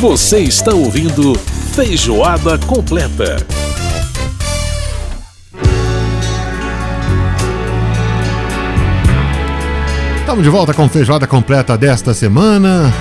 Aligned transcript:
Você 0.00 0.38
está 0.38 0.72
ouvindo 0.72 1.34
Feijoada 1.74 2.56
Completa. 2.56 3.44
Estamos 10.20 10.44
de 10.44 10.50
volta 10.50 10.72
com 10.72 10.88
Feijoada 10.88 11.26
Completa 11.26 11.76
desta 11.76 12.14
semana. 12.14 12.94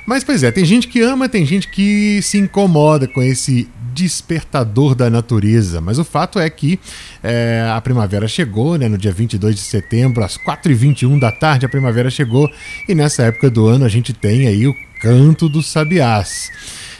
Mas, 0.06 0.24
pois 0.24 0.42
é, 0.42 0.50
tem 0.50 0.64
gente 0.64 0.88
que 0.88 1.00
ama, 1.00 1.28
tem 1.28 1.46
gente 1.46 1.68
que 1.68 2.20
se 2.22 2.36
incomoda 2.36 3.06
com 3.06 3.22
esse 3.22 3.68
despertador 3.94 4.94
da 4.94 5.08
natureza. 5.08 5.80
Mas 5.80 5.98
o 5.98 6.04
fato 6.04 6.38
é 6.38 6.48
que 6.50 6.80
é, 7.22 7.70
a 7.72 7.80
primavera 7.80 8.26
chegou, 8.26 8.76
né? 8.76 8.88
No 8.88 8.98
dia 8.98 9.12
22 9.12 9.54
de 9.54 9.60
setembro, 9.60 10.24
às 10.24 10.36
4h21 10.36 11.20
da 11.20 11.30
tarde, 11.30 11.66
a 11.66 11.68
primavera 11.68 12.10
chegou. 12.10 12.50
E 12.88 12.94
nessa 12.94 13.22
época 13.22 13.48
do 13.48 13.66
ano 13.66 13.84
a 13.84 13.88
gente 13.88 14.12
tem 14.12 14.48
aí 14.48 14.66
o 14.66 14.74
canto 15.00 15.48
dos 15.48 15.70
sabiás. 15.70 16.50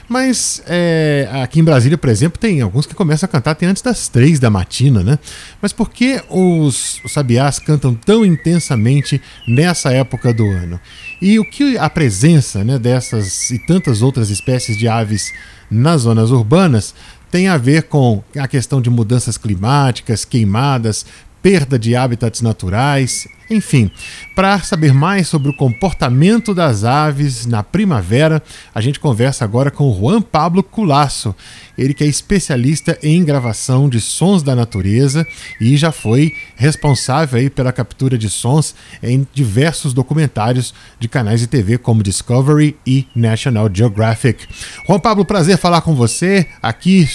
Mas 0.09 0.63
é, 0.67 1.29
aqui 1.43 1.61
em 1.61 1.65
Brasília, 1.65 1.97
por 1.97 2.11
exemplo, 2.11 2.39
tem 2.39 2.61
alguns 2.61 2.87
que 2.87 2.95
começam 2.95 3.27
a 3.27 3.29
cantar 3.29 3.53
até 3.53 3.67
antes 3.67 3.83
das 3.83 4.09
três 4.09 4.39
da 4.39 4.51
matina, 4.51 5.03
né? 5.03 5.19
Mas 5.61 5.73
por 5.73 5.91
que 5.91 6.23
os, 6.29 7.01
os 7.05 7.13
sabiás 7.13 7.59
cantam 7.59 7.95
tão 7.95 8.25
intensamente 8.25 9.21
nessa 9.47 9.93
época 9.93 10.33
do 10.33 10.45
ano? 10.45 10.81
E 11.21 11.39
o 11.39 11.45
que 11.45 11.79
a 11.79 11.89
presença 11.89 12.65
né, 12.65 12.79
dessas 12.79 13.51
e 13.51 13.59
tantas 13.59 14.03
outras 14.03 14.31
espécies 14.31 14.77
de 14.77 14.89
aves 14.89 15.33
nas 15.71 16.03
zonas 16.03 16.31
urbanas 16.31 16.95
tem 17.31 17.49
a 17.49 17.57
ver 17.57 17.85
com 17.85 18.23
a 18.39 18.47
questão 18.47 18.83
de 18.83 18.91
mudanças 18.91 19.39
climáticas, 19.39 20.23
queimadas, 20.23 21.07
perda 21.43 21.79
de 21.79 21.97
hábitats 21.97 22.41
naturais, 22.41 23.27
enfim. 23.51 23.91
Para 24.35 24.61
saber 24.61 24.95
mais 24.95 25.29
sobre 25.29 25.51
o 25.51 25.57
comportamento 25.57 26.55
das 26.55 26.85
aves 26.85 27.45
na 27.45 27.63
primavera, 27.63 28.43
a 28.75 28.81
gente 28.81 29.01
conversa 29.01 29.45
agora 29.45 29.71
com 29.71 29.93
Juan 29.93 30.23
Pablo 30.23 30.63
Culasso, 30.63 31.35
ele 31.77 31.93
que 31.93 32.05
é 32.05 32.07
especialista 32.07 32.97
em 33.03 33.25
gravação 33.25 33.89
de 33.89 34.01
sons 34.01 34.43
da 34.43 34.55
natureza 34.55 35.27
e 35.61 35.77
já 35.77 35.91
foi 35.91 36.35
responsável 36.55 37.41
aí 37.41 37.51
pela 37.51 37.73
captura 37.73 38.17
de 38.17 38.31
sons 38.31 38.75
em 39.03 39.27
diversos 39.35 39.93
documentários 39.93 40.73
de 40.99 41.09
canais 41.09 41.41
de 41.41 41.47
TV 41.47 41.77
como 41.77 42.03
Discovery 42.03 42.77
e 42.87 43.07
National 43.15 43.69
Geographic. 43.73 44.47
Juan 44.87 45.01
Pablo, 45.01 45.25
prazer 45.25 45.59
falar 45.59 45.81
com 45.81 45.95
você 45.95 46.47
aqui 46.63 47.09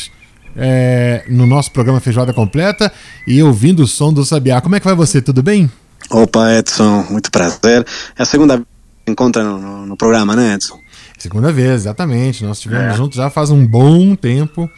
é, 0.58 1.24
no 1.28 1.46
nosso 1.46 1.72
programa 1.72 2.00
Feijoada 2.00 2.34
Completa 2.34 2.92
e 3.28 3.42
ouvindo 3.44 3.84
o 3.84 3.88
som 3.88 4.12
do 4.12 4.26
Sabiá. 4.26 4.60
Como 4.60 4.76
é 4.76 4.80
que 4.80 4.86
vai 4.86 4.96
você? 4.96 5.22
Tudo 5.22 5.44
bem? 5.44 5.70
Opa, 6.10 6.54
Edson, 6.54 7.06
muito 7.10 7.30
prazer. 7.30 7.86
É 8.18 8.24
a 8.24 8.26
segunda 8.26 8.56
vez 8.58 8.68
que 9.06 9.12
encontra 9.12 9.44
no, 9.44 9.58
no, 9.60 9.86
no, 9.86 9.98
programa, 9.98 10.36
né, 10.36 10.56
Edson? 10.56 10.80
Segunda 11.18 11.52
vez, 11.52 11.82
exatamente. 11.82 12.44
Nós 12.44 12.58
estivemos 12.58 12.94
é. 12.94 12.98
juntos 12.98 13.18
já 13.18 13.30
faz 13.30 13.50
um 13.50 13.66
bom 13.66 14.16
tempo. 14.16 14.70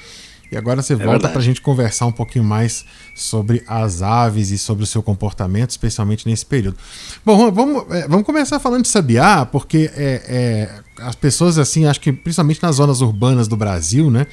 E 0.52 0.58
agora 0.58 0.82
você 0.82 0.94
é 0.94 0.96
volta 0.96 1.30
para 1.30 1.40
a 1.40 1.44
gente 1.44 1.62
conversar 1.62 2.06
um 2.08 2.12
pouquinho 2.12 2.44
mais 2.44 2.84
sobre 3.14 3.64
as 3.68 4.02
aves 4.02 4.50
e 4.50 4.58
sobre 4.58 4.84
o 4.84 4.88
seu 4.88 5.04
comportamento, 5.04 5.70
especialmente 5.70 6.28
nesse 6.28 6.46
período. 6.46 6.78
Bom, 7.24 7.52
vamos, 7.52 7.84
é, 7.92 8.08
vamos 8.08 8.26
começar 8.26 8.60
falando 8.60 8.84
de 8.84 8.88
sabiá, 8.88 9.46
porque 9.46 9.92
é, 9.96 10.24
é, 10.28 11.04
as 11.04 11.16
pessoas, 11.16 11.58
assim, 11.58 11.86
acho 11.86 12.02
que 12.02 12.12
principalmente 12.12 12.64
nas 12.64 12.78
zonas 12.78 13.02
urbanas 13.02 13.48
do 13.48 13.56
Brasil, 13.56 14.10
né? 14.10 14.26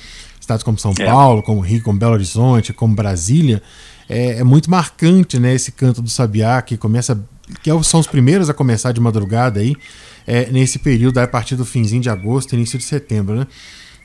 estados 0.47 0.63
como 0.63 0.79
São 0.79 0.95
é. 0.99 1.05
Paulo, 1.05 1.43
como 1.43 1.61
Rio, 1.61 1.83
como 1.83 1.99
Belo 1.99 2.13
Horizonte, 2.13 2.73
como 2.73 2.95
Brasília, 2.95 3.61
é, 4.09 4.39
é, 4.39 4.45
muito 4.45 4.71
marcante, 4.71 5.39
né? 5.39 5.53
Esse 5.53 5.73
canto 5.73 6.01
do 6.01 6.09
sabiá 6.09 6.63
que 6.63 6.77
começa, 6.77 7.21
que 7.63 7.71
são 7.83 7.99
os 7.99 8.07
primeiros 8.07 8.49
a 8.49 8.55
começar 8.55 8.93
de 8.93 9.01
madrugada 9.01 9.59
aí, 9.59 9.75
é, 10.27 10.51
nesse 10.51 10.79
período, 10.79 11.19
a 11.19 11.27
partir 11.27 11.57
do 11.57 11.65
finzinho 11.65 12.01
de 12.01 12.09
agosto, 12.09 12.55
início 12.55 12.79
de 12.79 12.85
setembro, 12.85 13.35
né? 13.35 13.47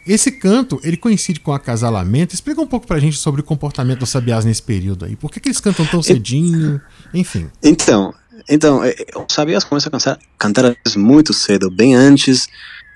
Esse 0.05 0.31
canto, 0.31 0.79
ele 0.83 0.97
coincide 0.97 1.39
com 1.39 1.51
o 1.51 1.53
acasalamento. 1.53 2.33
Explica 2.33 2.61
um 2.61 2.67
pouco 2.67 2.87
pra 2.87 2.99
gente 2.99 3.17
sobre 3.17 3.41
o 3.41 3.43
comportamento 3.43 3.99
dos 3.99 4.09
sabiás 4.09 4.45
nesse 4.45 4.61
período 4.61 5.05
aí. 5.05 5.15
Por 5.15 5.31
que, 5.31 5.39
que 5.39 5.49
eles 5.49 5.59
cantam 5.59 5.85
tão 5.85 6.01
cedinho? 6.01 6.81
Enfim. 7.13 7.49
Então, 7.63 8.13
então 8.49 8.83
é, 8.83 8.95
os 9.15 9.33
sabiás 9.33 9.63
começam 9.63 9.89
a 9.89 9.91
cantar, 9.91 10.19
cantar 10.37 10.75
muito 10.95 11.33
cedo, 11.33 11.69
bem 11.69 11.95
antes 11.95 12.47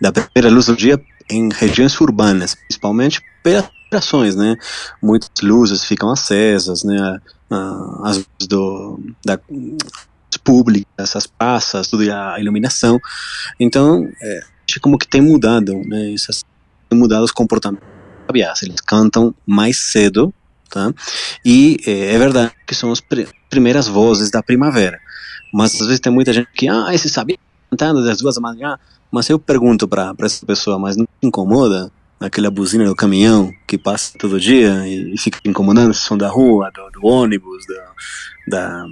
da 0.01 0.11
primeira 0.11 0.49
luz 0.49 0.65
do 0.65 0.75
dia, 0.75 0.99
em 1.29 1.49
regiões 1.53 1.99
urbanas, 1.99 2.55
principalmente 2.55 3.21
pelas 3.43 3.69
operações, 3.87 4.35
né? 4.35 4.55
Muitas 5.01 5.29
luzes 5.41 5.83
ficam 5.83 6.11
acesas, 6.11 6.83
né? 6.83 7.19
As 8.03 8.17
luzes 8.17 8.47
do, 8.47 8.99
da, 9.23 9.39
públicas, 10.43 11.15
as 11.15 11.25
praças, 11.25 11.87
tudo 11.87 12.03
a 12.11 12.39
iluminação. 12.39 12.99
Então, 13.59 14.07
é, 14.21 14.41
como 14.81 14.97
que 14.97 15.07
tem 15.07 15.21
mudado, 15.21 15.73
né? 15.85 16.13
Essas, 16.13 16.43
tem 16.89 16.97
mudado 16.97 17.23
os 17.23 17.31
comportamentos 17.31 17.87
sabiás. 18.25 18.63
Eles 18.63 18.81
cantam 18.81 19.33
mais 19.45 19.77
cedo, 19.77 20.33
tá? 20.69 20.93
E 21.43 21.77
é, 21.85 22.15
é 22.15 22.17
verdade 22.17 22.51
que 22.65 22.75
são 22.75 22.91
as 22.91 22.99
pr 22.99 23.23
primeiras 23.49 23.87
vozes 23.87 24.29
da 24.29 24.43
primavera. 24.43 24.99
Mas 25.53 25.79
às 25.79 25.87
vezes 25.87 25.99
tem 25.99 26.11
muita 26.11 26.33
gente 26.33 26.49
que, 26.53 26.67
ah, 26.67 26.93
esse 26.93 27.07
sabia 27.07 27.37
cantando 27.69 28.03
das 28.03 28.17
duas 28.17 28.35
da 28.35 28.41
manhã, 28.41 28.77
mas 29.11 29.29
eu 29.29 29.39
pergunto 29.39 29.87
para 29.87 30.13
essa 30.21 30.45
pessoa, 30.45 30.77
mas 30.77 30.97
não 30.97 31.05
te 31.05 31.27
incomoda 31.27 31.91
aquela 32.19 32.49
buzina 32.49 32.85
do 32.85 32.95
caminhão 32.95 33.53
que 33.67 33.77
passa 33.77 34.17
todo 34.17 34.39
dia 34.39 34.85
e, 34.87 35.17
fica 35.17 35.39
incomodando 35.45 35.91
o 35.91 35.93
som 35.93 36.17
da 36.17 36.27
rua, 36.27 36.71
do, 36.71 36.99
do 36.99 37.07
ônibus, 37.07 37.65
do, 37.65 37.75
da, 38.49 38.85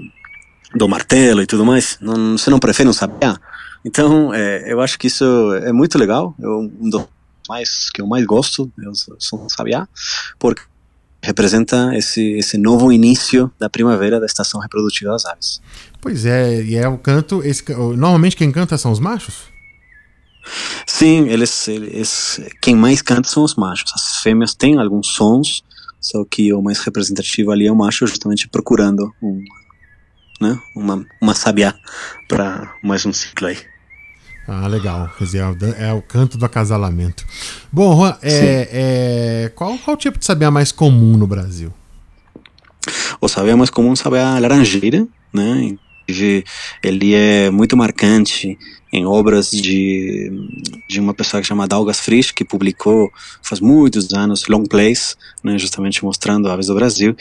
do 0.76 0.88
martelo 0.88 1.42
e 1.42 1.46
tudo 1.46 1.66
mais? 1.66 1.98
Não, 2.00 2.38
você 2.38 2.50
não 2.50 2.60
prefere 2.60 2.86
não 2.86 2.94
saber? 2.94 3.38
Então, 3.84 4.34
é, 4.34 4.72
eu 4.72 4.80
acho 4.80 4.98
que 4.98 5.08
isso 5.08 5.26
é 5.56 5.74
muito 5.74 5.98
legal. 5.98 6.34
Eu, 6.40 6.72
um 6.80 6.90
dos 6.90 7.06
mais 7.48 7.90
que 7.90 8.02
eu 8.02 8.08
mais 8.08 8.26
gosto 8.26 8.72
o 8.78 8.96
som 9.20 9.48
sabiá, 9.50 9.88
porque 10.40 10.62
representa 11.24 11.96
esse, 11.96 12.22
esse 12.34 12.58
novo 12.58 12.92
início 12.92 13.50
da 13.58 13.70
primavera 13.70 14.20
da 14.20 14.26
estação 14.26 14.60
reprodutiva 14.60 15.12
das 15.12 15.26
aves. 15.26 15.62
Pois 16.02 16.26
é, 16.26 16.62
e 16.62 16.76
é 16.76 16.88
o 16.88 16.98
canto. 16.98 17.42
Esse, 17.44 17.64
normalmente 17.74 18.36
quem 18.36 18.52
canta 18.52 18.78
são 18.78 18.92
os 18.92 19.00
machos? 19.00 19.54
Sim, 20.86 21.30
eles, 21.30 21.68
eles, 21.70 22.42
quem 22.62 22.76
mais 22.76 23.02
canta 23.02 23.30
são 23.30 23.44
os 23.44 23.56
machos. 23.56 23.92
As 23.96 24.18
fêmeas 24.22 24.54
têm 24.54 24.78
alguns 24.78 25.08
sons, 25.08 25.64
só 26.02 26.26
que 26.26 26.54
o 26.54 26.62
mais 26.62 26.80
representativo 26.80 27.52
ali 27.52 27.68
é 27.68 27.72
o 27.72 27.76
macho 27.76 28.06
justamente 28.06 28.50
procurando 28.50 29.10
um, 29.22 29.42
né, 30.42 30.60
uma, 30.76 31.06
uma 31.22 31.34
sabiá 31.34 31.74
para 32.28 32.76
mais 32.84 33.06
um 33.06 33.14
ciclo 33.14 33.48
aí. 33.48 33.73
Ah, 34.48 34.68
legal. 34.68 35.10
Quer 35.18 35.24
dizer, 35.24 35.44
é 35.78 35.94
o 35.94 36.02
canto 36.02 36.38
do 36.38 36.46
acasalamento. 36.46 37.26
Bom, 37.72 37.96
Juan, 37.96 38.18
é, 38.22 38.70
é, 39.46 39.52
qual, 39.56 39.78
qual 39.78 39.96
tipo 39.96 40.20
de 40.20 40.26
sabiá 40.26 40.52
mais 40.52 40.72
comum 40.72 41.18
no 41.18 41.26
Brasil? 41.26 41.74
O 43.22 43.28
sabiá 43.28 43.56
mais 43.56 43.70
comum 43.70 43.90
é 43.90 43.94
o 43.94 43.96
sabiá 43.96 44.38
laranjeira, 44.40 45.08
né? 45.34 45.76
Ele 46.84 47.14
é 47.14 47.50
muito 47.50 47.78
marcante 47.78 48.58
em 48.92 49.06
obras 49.06 49.50
de, 49.50 50.30
de 50.88 51.00
uma 51.00 51.14
pessoa 51.14 51.42
que 51.42 51.48
chama 51.48 51.68
Daugas 51.68 52.00
Frisch, 52.00 52.32
que 52.32 52.44
publicou 52.46 53.10
faz 53.42 53.60
muitos 53.60 54.14
anos 54.14 54.46
Long 54.48 54.66
Plays, 54.66 55.18
né, 55.44 55.58
justamente 55.58 56.04
mostrando 56.04 56.48
aves 56.48 56.68
do 56.68 56.76
Brasil, 56.76 57.16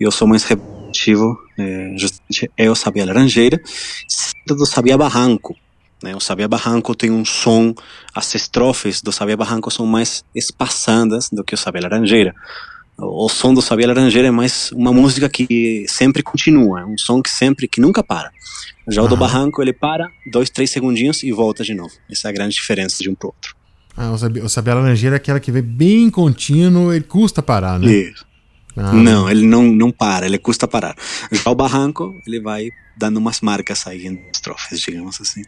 e 0.00 0.04
eu 0.04 0.10
sou 0.10 0.26
mais 0.26 0.44
repetitivo, 0.44 1.38
é, 1.58 1.94
justamente 1.98 2.50
é 2.56 2.70
o 2.70 2.74
Sabiá 2.74 3.04
Laranjeira, 3.04 3.60
do 4.46 4.64
Sabiá 4.64 4.96
Barranco. 4.96 5.54
Né, 6.02 6.14
o 6.14 6.20
Sabiá 6.20 6.46
Barranco 6.46 6.94
tem 6.94 7.10
um 7.10 7.24
som, 7.24 7.74
as 8.14 8.34
estrofes 8.34 9.02
do 9.02 9.10
Sabiá 9.10 9.36
Barranco 9.36 9.70
são 9.70 9.84
mais 9.84 10.24
espaçadas 10.34 11.28
do 11.30 11.42
que 11.42 11.54
o 11.54 11.58
Sabiá 11.58 11.82
Laranjeira. 11.82 12.34
O 12.96 13.28
som 13.28 13.54
do 13.54 13.62
Sabiá 13.62 13.88
Laranjeira 13.88 14.28
é 14.28 14.30
mais 14.30 14.70
uma 14.72 14.92
música 14.92 15.28
que 15.28 15.86
sempre 15.88 16.22
continua, 16.22 16.80
é 16.80 16.84
um 16.84 16.98
som 16.98 17.22
que 17.22 17.30
sempre, 17.30 17.66
que 17.68 17.80
nunca 17.80 18.02
para. 18.02 18.30
Já 18.88 19.02
o 19.02 19.08
do 19.08 19.16
barranco, 19.16 19.60
ele 19.60 19.72
para, 19.72 20.08
dois, 20.32 20.48
três 20.48 20.70
segundinhos 20.70 21.22
e 21.22 21.30
volta 21.30 21.62
de 21.62 21.74
novo. 21.74 21.92
Essa 22.10 22.28
é 22.28 22.30
a 22.30 22.32
grande 22.32 22.54
diferença 22.54 23.02
de 23.02 23.10
um 23.10 23.14
pro 23.14 23.28
outro. 23.28 23.54
Ah, 23.96 24.12
o 24.12 24.18
sabiá, 24.18 24.44
o 24.44 24.48
sabiá 24.48 24.74
laranjeira 24.74 25.16
é 25.16 25.18
aquela 25.18 25.40
que 25.40 25.52
vem 25.52 25.62
bem 25.62 26.10
contínuo, 26.10 26.92
ele 26.92 27.04
custa 27.04 27.42
parar, 27.42 27.78
né? 27.78 27.92
Isso. 27.92 28.24
Ah. 28.76 28.92
Não, 28.92 29.28
ele 29.28 29.44
não, 29.44 29.64
não 29.64 29.90
para, 29.90 30.24
ele 30.24 30.38
custa 30.38 30.68
parar. 30.68 30.96
Já 31.32 31.50
o 31.50 31.54
barranco, 31.54 32.14
ele 32.26 32.40
vai 32.40 32.70
dando 32.96 33.16
umas 33.16 33.40
marcas 33.40 33.86
aí 33.86 34.06
em 34.06 34.20
estrofes, 34.32 34.80
digamos 34.80 35.20
assim. 35.20 35.42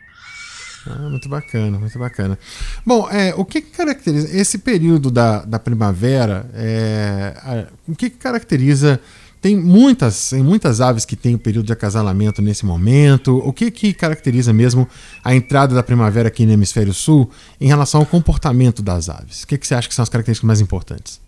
Ah, 0.87 1.09
muito 1.09 1.29
bacana, 1.29 1.79
muito 1.79 1.99
bacana. 1.99 2.39
Bom, 2.85 3.09
é, 3.11 3.35
o 3.37 3.45
que, 3.45 3.61
que 3.61 3.71
caracteriza 3.71 4.35
esse 4.37 4.59
período 4.59 5.11
da, 5.11 5.45
da 5.45 5.59
primavera? 5.59 6.49
É, 6.55 7.35
a, 7.43 7.67
o 7.87 7.95
que, 7.95 8.09
que 8.09 8.17
caracteriza 8.17 9.01
tem 9.41 9.57
muitas, 9.57 10.31
tem 10.31 10.43
muitas 10.43 10.81
aves 10.81 11.05
que 11.05 11.17
têm 11.17 11.35
o 11.35 11.39
período 11.39 11.67
de 11.67 11.73
acasalamento 11.73 12.43
nesse 12.43 12.67
momento. 12.67 13.39
O 13.39 13.53
que, 13.53 13.71
que 13.71 13.93
caracteriza 13.93 14.53
mesmo 14.53 14.87
a 15.25 15.35
entrada 15.35 15.75
da 15.75 15.83
primavera 15.83 16.29
aqui 16.29 16.45
no 16.45 16.53
hemisfério 16.53 16.93
sul 16.93 17.31
em 17.61 17.67
relação 17.67 18.01
ao 18.01 18.07
comportamento 18.07 18.83
das 18.83 19.09
aves? 19.09 19.43
O 19.43 19.47
que, 19.47 19.57
que 19.57 19.67
você 19.67 19.75
acha 19.75 19.89
que 19.89 19.95
são 19.95 20.03
as 20.03 20.09
características 20.09 20.47
mais 20.47 20.61
importantes? 20.61 21.21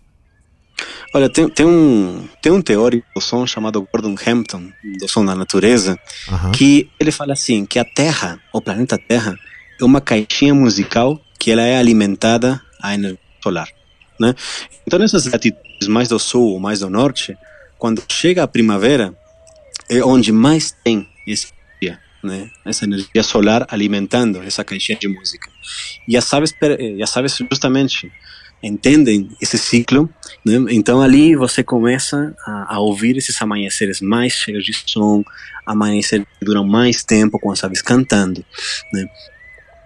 Olha, 1.14 1.29
tem, 1.29 1.49
tem, 1.49 1.67
um, 1.67 2.26
tem 2.40 2.50
um 2.50 2.62
teórico 2.62 3.06
do 3.14 3.20
som 3.20 3.46
chamado 3.46 3.87
Gordon 3.93 4.14
Hampton, 4.26 4.70
do 4.99 5.08
som 5.08 5.25
da 5.25 5.34
natureza, 5.34 5.99
uhum. 6.31 6.52
que 6.52 6.90
ele 6.99 7.12
fala 7.12 7.32
assim, 7.34 7.67
que 7.67 7.79
a 7.79 7.84
Terra, 7.84 8.40
o 8.52 8.61
planeta 8.61 8.96
Terra, 8.96 9.38
é 9.81 9.84
uma 9.84 10.00
caixinha 10.00 10.55
musical 10.55 11.20
que 11.38 11.50
ela 11.50 11.62
é 11.62 11.76
alimentada 11.76 12.61
à 12.81 12.94
energia 12.94 13.19
solar. 13.43 13.69
Né? 14.19 14.34
Então, 14.87 14.99
nessas 14.99 15.26
latitudes 15.26 15.88
mais 15.88 16.08
do 16.08 16.19
sul 16.19 16.52
ou 16.52 16.61
mais 16.61 16.81
do 16.81 16.88
norte, 16.88 17.37
quando 17.79 18.02
chega 18.08 18.43
a 18.43 18.49
primavera, 18.49 19.12
é 19.90 20.02
onde 20.02 20.32
mais 20.32 20.75
tem 20.84 21.08
esse 21.26 21.49
dia, 21.81 21.99
né? 22.23 22.49
essa 22.64 22.84
energia 22.84 23.23
solar 23.23 23.67
alimentando 23.69 24.43
essa 24.43 24.62
caixinha 24.62 24.96
de 24.99 25.08
música. 25.08 25.50
E 26.06 26.17
as 26.17 26.32
aves, 26.32 26.55
eh, 26.62 27.02
as 27.02 27.17
aves 27.17 27.37
justamente 27.50 28.11
entendem 28.62 29.29
esse 29.40 29.58
ciclo, 29.58 30.08
né? 30.44 30.54
então 30.70 31.00
ali 31.00 31.36
você 31.36 31.62
começa 31.62 32.34
a, 32.44 32.74
a, 32.74 32.80
ouvir 32.80 33.16
esses 33.16 33.40
amanheceres 33.40 34.00
mais 34.00 34.32
cheios 34.32 34.64
de 34.64 34.72
som, 34.86 35.24
amanheceres 35.64 36.26
que 36.38 36.44
duram 36.44 36.66
mais 36.66 37.04
tempo 37.04 37.38
com 37.38 37.50
as 37.52 37.62
aves 37.62 37.80
cantando. 37.80 38.44
Né? 38.92 39.06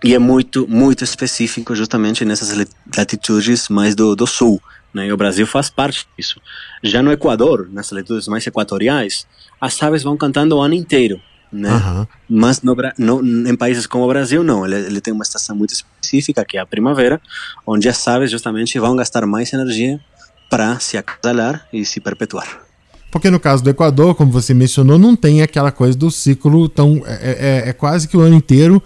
E 0.05 0.15
é 0.15 0.19
muito, 0.19 0.67
muito 0.69 1.05
específico 1.05 1.75
justamente 1.75 2.25
nessas 2.25 2.67
latitudes 2.97 3.69
mais 3.69 3.95
do, 3.95 4.15
do 4.15 4.27
sul, 4.27 4.61
né? 4.93 5.07
E 5.07 5.13
o 5.13 5.17
Brasil 5.17 5.47
faz 5.47 5.69
parte 5.69 6.07
disso. 6.17 6.41
Já 6.83 7.03
no 7.03 7.11
Equador, 7.11 7.69
nas 7.71 7.91
latitudes 7.91 8.29
mais 8.29 8.47
equatoriais, 8.47 9.27
as 9.61 9.83
aves 9.83 10.03
vão 10.03 10.17
cantando 10.17 10.57
o 10.57 10.61
ano 10.61 10.75
inteiro. 10.75 11.21
Né? 11.53 11.71
Uhum. 11.71 12.07
Mas 12.29 12.61
no, 12.63 12.77
no, 12.99 13.49
em 13.49 13.57
países 13.57 13.87
como 13.87 14.05
o 14.05 14.09
Brasil, 14.09 14.45
não. 14.45 14.67
Ele, 14.67 14.77
ele, 14.77 15.01
tem 15.01 15.13
uma 15.13 15.23
estação 15.23 15.57
muito 15.57 15.73
específica, 15.73 16.45
que 16.45 16.57
é 16.57 16.61
a 16.61 16.67
primavera, 16.67 17.21
onde 17.67 17.89
as 17.89 18.07
aves 18.07 18.31
justamente 18.31 18.79
vão 18.79 18.97
gastar 18.97 19.25
mais 19.27 19.53
energia 19.53 20.01
para 20.49 20.79
se 20.81 20.97
acasalar 20.97 21.67
e 21.73 21.85
se 21.85 22.01
perpetuar. 22.01 22.67
Porque 23.11 23.31
no 23.31 23.41
caso 23.41 23.63
do 23.63 23.71
Equador, 23.71 24.15
como 24.15 24.31
você 24.31 24.53
mencionou, 24.53 24.99
não 24.99 25.17
tem 25.17 25.43
aquela 25.43 25.73
coisa 25.73 25.97
do 25.97 26.11
ciclo 26.11 26.69
tão. 26.69 27.03
É, 27.07 27.63
é, 27.65 27.69
é 27.71 27.73
quase 27.73 28.09
que 28.09 28.17
o 28.17 28.21
ano 28.21 28.35
inteiro, 28.35 28.83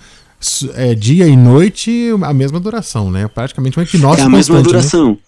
é, 0.74 0.94
dia 0.94 1.26
e 1.26 1.36
noite, 1.36 2.10
a 2.22 2.32
mesma 2.32 2.60
duração, 2.60 3.10
né? 3.10 3.26
Praticamente 3.28 3.78
um 3.78 3.82
equinócio. 3.82 4.22
É 4.22 4.26
a 4.26 4.28
mesma 4.28 4.58
né? 4.58 4.62
duração. 4.62 5.10
Né? 5.10 5.18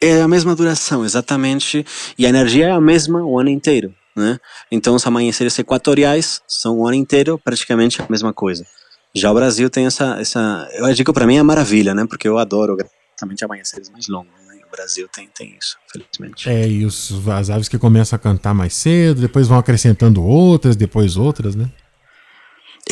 É 0.00 0.20
a 0.20 0.28
mesma 0.28 0.54
duração, 0.54 1.04
exatamente. 1.04 1.84
E 2.18 2.26
a 2.26 2.28
energia 2.28 2.66
é 2.66 2.72
a 2.72 2.80
mesma 2.80 3.24
o 3.24 3.38
ano 3.38 3.48
inteiro, 3.48 3.94
né? 4.14 4.38
Então 4.70 4.94
os 4.94 5.06
amanheceres 5.06 5.58
equatoriais 5.58 6.42
são 6.46 6.80
o 6.80 6.86
ano 6.86 6.96
inteiro 6.96 7.40
praticamente 7.42 8.02
a 8.02 8.06
mesma 8.10 8.34
coisa. 8.34 8.66
Já 9.14 9.30
o 9.30 9.34
Brasil 9.34 9.70
tem 9.70 9.86
essa, 9.86 10.18
essa 10.20 10.68
eu 10.74 10.92
digo 10.92 11.10
para 11.14 11.26
mim 11.26 11.38
é 11.38 11.42
maravilha, 11.42 11.94
né? 11.94 12.04
Porque 12.06 12.28
eu 12.28 12.36
adoro 12.36 12.76
exatamente 13.16 13.42
amanheceres 13.42 13.88
mais 13.88 14.06
longos. 14.08 14.45
Brasil 14.76 15.08
tem, 15.12 15.28
tem 15.28 15.56
isso, 15.58 15.76
felizmente. 15.90 16.48
É, 16.48 16.68
e 16.68 16.84
os, 16.84 17.26
as 17.28 17.50
aves 17.50 17.68
que 17.68 17.78
começam 17.78 18.16
a 18.16 18.20
cantar 18.20 18.54
mais 18.54 18.74
cedo, 18.74 19.20
depois 19.20 19.48
vão 19.48 19.58
acrescentando 19.58 20.22
outras, 20.22 20.76
depois 20.76 21.16
outras, 21.16 21.54
né? 21.54 21.70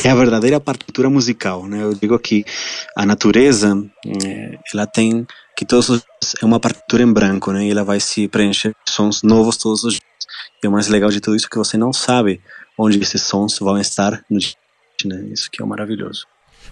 é 0.03 0.09
a 0.09 0.15
verdadeira 0.15 0.59
partitura 0.59 1.09
musical, 1.09 1.65
né? 1.67 1.81
Eu 1.81 1.93
digo 1.93 2.19
que 2.19 2.43
a 2.97 3.05
natureza, 3.05 3.73
eh, 4.05 4.59
ela 4.73 4.85
tem 4.85 5.25
que 5.55 5.65
todos 5.65 5.89
os 5.89 5.99
dias 5.99 6.35
é 6.41 6.45
uma 6.45 6.59
partitura 6.59 7.03
em 7.03 7.11
branco, 7.11 7.51
né? 7.51 7.65
E 7.65 7.71
ela 7.71 7.83
vai 7.83 7.99
se 7.99 8.27
preencher 8.27 8.75
de 8.85 8.91
sons 8.91 9.23
novos 9.23 9.55
todos 9.57 9.83
os 9.83 9.93
dias. 9.93 10.03
E 10.61 10.67
o 10.67 10.71
mais 10.71 10.87
legal 10.87 11.09
de 11.09 11.21
tudo 11.21 11.37
isso 11.37 11.45
é 11.45 11.49
que 11.49 11.57
você 11.57 11.77
não 11.77 11.93
sabe 11.93 12.41
onde 12.77 12.99
esses 12.99 13.21
sons 13.21 13.57
vão 13.59 13.77
estar 13.79 14.21
no 14.29 14.37
dia, 14.37 14.55
né? 15.05 15.29
Isso 15.31 15.49
que 15.49 15.63
é 15.63 15.65
maravilhoso. 15.65 16.27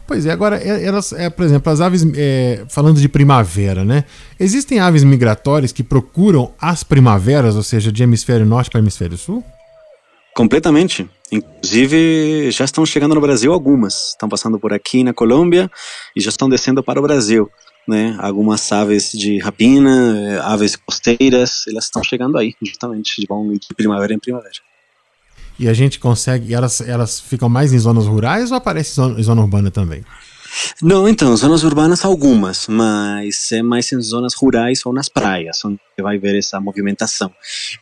Pois 0.05 0.25
é, 0.25 0.31
agora, 0.31 0.57
é, 0.57 0.83
elas, 0.85 1.13
é, 1.13 1.29
por 1.29 1.45
exemplo, 1.45 1.71
as 1.71 1.79
aves, 1.79 2.05
é, 2.15 2.65
falando 2.67 2.99
de 2.99 3.07
primavera, 3.07 3.85
né? 3.85 4.03
Existem 4.39 4.79
aves 4.79 5.03
migratórias 5.03 5.71
que 5.71 5.83
procuram 5.83 6.53
as 6.59 6.83
primaveras, 6.83 7.55
ou 7.55 7.63
seja, 7.63 7.91
de 7.91 8.03
hemisfério 8.03 8.45
norte 8.45 8.69
para 8.69 8.79
hemisfério 8.79 9.17
sul? 9.17 9.43
Completamente. 10.35 11.09
Inclusive, 11.31 12.51
já 12.51 12.65
estão 12.65 12.85
chegando 12.85 13.15
no 13.15 13.21
Brasil 13.21 13.53
algumas. 13.53 14.09
Estão 14.09 14.27
passando 14.27 14.59
por 14.59 14.73
aqui 14.73 15.03
na 15.03 15.13
Colômbia 15.13 15.69
e 16.15 16.21
já 16.21 16.29
estão 16.29 16.49
descendo 16.49 16.83
para 16.83 16.99
o 16.99 17.03
Brasil 17.03 17.49
né? 17.87 18.15
Algumas 18.19 18.71
aves 18.71 19.11
de 19.11 19.39
rapina, 19.39 20.17
eh, 20.17 20.39
aves 20.41 20.75
costeiras, 20.75 21.65
elas 21.67 21.85
estão 21.85 22.03
chegando 22.03 22.37
aí, 22.37 22.55
justamente, 22.61 23.19
de 23.19 23.27
bom 23.27 23.51
de 23.51 23.67
primavera 23.75 24.13
em 24.13 24.19
primavera. 24.19 24.53
E 25.59 25.67
a 25.67 25.73
gente 25.73 25.99
consegue, 25.99 26.53
elas, 26.53 26.81
elas 26.81 27.19
ficam 27.19 27.47
mais 27.47 27.73
em 27.73 27.79
zonas 27.79 28.05
rurais 28.05 28.51
ou 28.51 28.57
aparecem 28.57 29.17
em 29.17 29.23
zona 29.23 29.41
urbana 29.41 29.69
também? 29.69 30.03
Não, 30.81 31.07
então, 31.07 31.35
zonas 31.35 31.63
urbanas 31.63 32.05
algumas, 32.05 32.67
mas 32.67 33.51
é 33.51 33.61
mais 33.61 33.91
em 33.91 33.99
zonas 34.01 34.33
rurais 34.35 34.85
ou 34.85 34.93
nas 34.93 35.09
praias, 35.09 35.63
onde 35.65 35.79
vai 35.99 36.17
ver 36.17 36.37
essa 36.37 36.59
movimentação. 36.59 37.31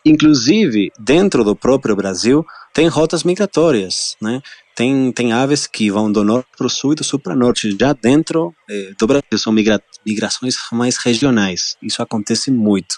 Inclusive, 0.06 0.92
dentro 0.98 1.44
do 1.44 1.56
próprio 1.56 1.96
Brasil, 1.96 2.46
tem 2.74 2.88
rotas 2.88 3.24
migratórias, 3.24 4.16
né? 4.22 4.42
Tem, 4.74 5.12
tem 5.12 5.34
aves 5.34 5.68
que 5.68 5.92
vão 5.92 6.12
do 6.12 6.24
norte 6.24 6.48
para 6.58 6.66
o 6.66 6.70
sul 6.70 6.94
e 6.94 6.96
do 6.96 7.04
sul 7.04 7.20
para 7.20 7.34
o 7.34 7.38
norte. 7.38 7.76
Já 7.78 7.92
dentro 7.92 8.56
eh, 8.70 8.94
do 8.98 9.06
Brasil 9.06 9.38
são 9.38 9.52
migra 9.52 9.82
migrações 10.06 10.56
mais 10.72 10.98
regionais. 10.98 11.76
Isso 11.84 12.02
acontece 12.02 12.50
muito. 12.50 12.96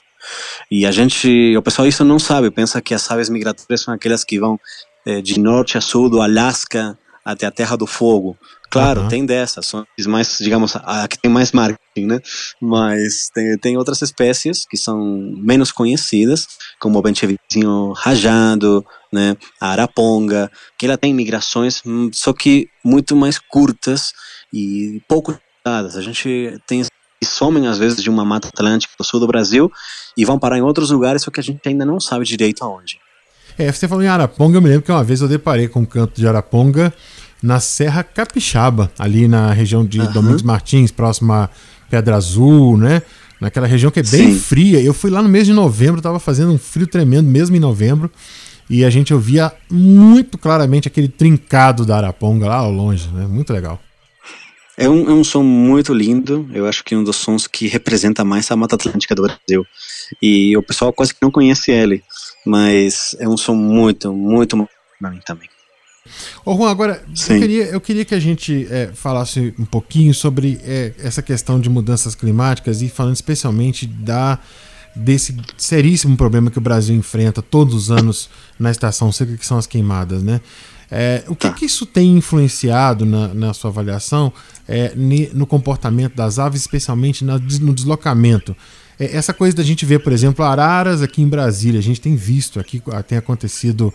E 0.69 0.85
a 0.85 0.91
gente, 0.91 1.55
o 1.57 1.61
pessoal 1.61 1.87
isso 1.87 2.03
não 2.03 2.19
sabe, 2.19 2.51
pensa 2.51 2.81
que 2.81 2.93
as 2.93 3.09
aves 3.09 3.29
migratórias 3.29 3.81
são 3.81 3.93
aquelas 3.93 4.23
que 4.23 4.39
vão 4.39 4.59
eh, 5.05 5.21
de 5.21 5.39
norte 5.39 5.77
a 5.77 5.81
sul 5.81 6.09
do 6.09 6.21
Alasca 6.21 6.97
até 7.23 7.45
a 7.45 7.51
Terra 7.51 7.75
do 7.75 7.87
Fogo. 7.87 8.37
Claro, 8.69 9.01
uhum. 9.01 9.07
tem 9.07 9.23
dessas, 9.23 9.67
são 9.67 9.85
mais, 10.07 10.37
digamos, 10.39 10.75
a 10.75 11.07
que 11.07 11.17
tem 11.19 11.31
mais 11.31 11.51
marketing, 11.51 12.07
né? 12.07 12.19
Mas 12.59 13.29
tem, 13.33 13.55
tem 13.59 13.77
outras 13.77 14.01
espécies 14.01 14.65
que 14.67 14.75
são 14.75 14.97
menos 15.37 15.71
conhecidas, 15.71 16.47
como 16.79 16.97
o 16.97 17.01
benchevizinho 17.01 17.91
rajado, 17.91 18.83
né? 19.11 19.37
A 19.61 19.69
araponga, 19.69 20.51
que 20.77 20.87
ela 20.87 20.97
tem 20.97 21.13
migrações, 21.13 21.83
hum, 21.85 22.09
só 22.11 22.33
que 22.33 22.67
muito 22.83 23.15
mais 23.15 23.37
curtas 23.37 24.11
e 24.51 25.01
pouco 25.07 25.39
dadas. 25.63 25.95
A 25.95 26.01
gente 26.01 26.59
tem 26.65 26.83
que 27.23 27.33
somem 27.33 27.67
às 27.67 27.77
vezes 27.77 28.01
de 28.01 28.09
uma 28.09 28.25
mata 28.25 28.49
atlântica 28.49 28.93
do 28.97 29.03
sul 29.03 29.19
do 29.19 29.27
Brasil 29.27 29.71
e 30.17 30.25
vão 30.25 30.37
parar 30.37 30.57
em 30.57 30.61
outros 30.61 30.91
lugares, 30.91 31.21
só 31.23 31.31
que 31.31 31.39
a 31.39 31.43
gente 31.43 31.67
ainda 31.67 31.85
não 31.85 31.99
sabe 31.99 32.25
direito 32.25 32.63
aonde. 32.63 32.99
É, 33.57 33.71
você 33.71 33.87
falou 33.87 34.03
em 34.03 34.07
Araponga, 34.07 34.57
eu 34.57 34.61
me 34.61 34.69
lembro 34.69 34.83
que 34.83 34.91
uma 34.91 35.03
vez 35.03 35.21
eu 35.21 35.27
deparei 35.27 35.67
com 35.67 35.81
um 35.81 35.85
canto 35.85 36.19
de 36.19 36.27
Araponga 36.27 36.93
na 37.41 37.59
Serra 37.59 38.03
Capixaba, 38.03 38.91
ali 38.97 39.27
na 39.27 39.51
região 39.51 39.85
de 39.85 39.99
uhum. 39.99 40.11
Domingos 40.11 40.41
Martins, 40.41 40.91
próximo 40.91 41.33
a 41.33 41.49
Pedra 41.89 42.15
Azul, 42.15 42.77
né? 42.77 43.01
naquela 43.43 43.67
região 43.67 43.91
que 43.91 43.99
é 43.99 44.03
bem 44.03 44.33
Sim. 44.33 44.39
fria. 44.39 44.81
Eu 44.81 44.93
fui 44.93 45.11
lá 45.11 45.21
no 45.21 45.27
mês 45.27 45.45
de 45.45 45.53
novembro, 45.53 46.01
tava 46.01 46.19
fazendo 46.19 46.51
um 46.53 46.57
frio 46.57 46.87
tremendo, 46.87 47.29
mesmo 47.29 47.55
em 47.55 47.59
novembro, 47.59 48.09
e 48.69 48.85
a 48.85 48.89
gente 48.89 49.13
ouvia 49.13 49.51
muito 49.69 50.37
claramente 50.37 50.87
aquele 50.87 51.09
trincado 51.09 51.85
da 51.85 51.97
Araponga 51.97 52.47
lá 52.47 52.55
ao 52.55 52.71
longe, 52.71 53.09
né? 53.09 53.27
Muito 53.27 53.51
legal. 53.51 53.79
É 54.77 54.89
um, 54.89 55.09
é 55.09 55.13
um 55.13 55.23
som 55.23 55.43
muito 55.43 55.93
lindo. 55.93 56.49
Eu 56.53 56.67
acho 56.67 56.83
que 56.83 56.95
é 56.95 56.97
um 56.97 57.03
dos 57.03 57.17
sons 57.17 57.47
que 57.47 57.67
representa 57.67 58.23
mais 58.23 58.49
a 58.49 58.55
Mata 58.55 58.75
Atlântica 58.75 59.13
do 59.13 59.23
Brasil. 59.23 59.65
E 60.21 60.55
o 60.57 60.63
pessoal 60.63 60.91
quase 60.91 61.13
que 61.13 61.21
não 61.21 61.31
conhece 61.31 61.71
ele, 61.71 62.03
mas 62.45 63.15
é 63.19 63.27
um 63.27 63.37
som 63.37 63.55
muito, 63.55 64.11
muito, 64.13 64.67
pra 64.99 65.11
mim 65.11 65.19
também. 65.25 65.47
Ô 66.45 66.55
Juan, 66.55 66.69
agora 66.69 67.03
eu 67.29 67.39
queria, 67.39 67.65
eu 67.65 67.79
queria 67.79 68.03
que 68.03 68.13
a 68.13 68.19
gente 68.19 68.67
é, 68.69 68.91
falasse 68.93 69.53
um 69.57 69.65
pouquinho 69.65 70.13
sobre 70.13 70.59
é, 70.63 70.93
essa 70.99 71.21
questão 71.21 71.59
de 71.59 71.69
mudanças 71.69 72.13
climáticas 72.13 72.81
e 72.81 72.89
falando 72.89 73.15
especialmente 73.15 73.85
da 73.85 74.39
desse 74.95 75.35
seríssimo 75.57 76.15
problema 76.15 76.51
que 76.51 76.57
o 76.59 76.61
Brasil 76.61 76.95
enfrenta 76.95 77.41
todos 77.41 77.73
os 77.73 77.89
anos 77.89 78.29
na 78.59 78.69
estação 78.69 79.11
seca, 79.11 79.35
que 79.35 79.45
são 79.45 79.57
as 79.57 79.65
queimadas, 79.65 80.21
né? 80.21 80.39
É, 80.95 81.23
o 81.27 81.35
que, 81.35 81.47
Tá. 81.47 81.53
que 81.53 81.65
isso 81.65 81.87
tem 81.87 82.15
influenciado 82.15 83.03
na, 83.03 83.33
na 83.33 83.53
sua 83.53 83.71
avaliação 83.71 84.31
é, 84.67 84.93
no 85.33 85.47
comportamento 85.47 86.15
das 86.15 86.37
aves, 86.37 86.61
especialmente 86.61 87.25
na 87.25 87.39
no 87.39 87.73
deslocamento? 87.73 88.55
É, 88.99 89.17
essa 89.17 89.33
coisa 89.33 89.57
da 89.57 89.63
gente 89.63 89.87
ver, 89.87 89.99
por 89.99 90.13
exemplo, 90.13 90.45
araras 90.45 91.01
aqui 91.01 91.21
em 91.23 91.27
Brasília, 91.27 91.79
a 91.79 91.83
gente 91.83 91.99
tem 91.99 92.15
visto 92.15 92.59
aqui, 92.59 92.79
tem 93.07 93.17
acontecido 93.17 93.91